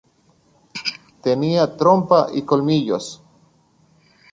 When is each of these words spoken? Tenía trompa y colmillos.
Tenía 1.21 1.77
trompa 1.77 2.29
y 2.33 2.41
colmillos. 2.41 3.21